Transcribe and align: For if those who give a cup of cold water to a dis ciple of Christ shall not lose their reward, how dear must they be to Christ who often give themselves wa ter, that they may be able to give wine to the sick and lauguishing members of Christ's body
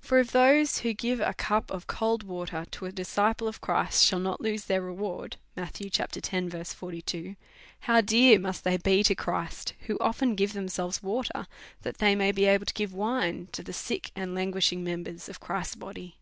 For 0.00 0.18
if 0.18 0.32
those 0.32 0.78
who 0.78 0.92
give 0.92 1.20
a 1.20 1.32
cup 1.32 1.70
of 1.70 1.86
cold 1.86 2.24
water 2.24 2.66
to 2.72 2.86
a 2.86 2.90
dis 2.90 3.14
ciple 3.14 3.46
of 3.46 3.60
Christ 3.60 4.02
shall 4.04 4.18
not 4.18 4.40
lose 4.40 4.64
their 4.64 4.82
reward, 4.82 5.36
how 5.56 5.68
dear 8.02 8.38
must 8.40 8.64
they 8.64 8.76
be 8.76 9.04
to 9.04 9.14
Christ 9.14 9.74
who 9.82 9.96
often 10.00 10.34
give 10.34 10.54
themselves 10.54 11.04
wa 11.04 11.22
ter, 11.22 11.46
that 11.82 11.98
they 11.98 12.16
may 12.16 12.32
be 12.32 12.46
able 12.46 12.66
to 12.66 12.74
give 12.74 12.92
wine 12.92 13.46
to 13.52 13.62
the 13.62 13.72
sick 13.72 14.10
and 14.16 14.34
lauguishing 14.34 14.82
members 14.82 15.28
of 15.28 15.38
Christ's 15.38 15.76
body 15.76 16.16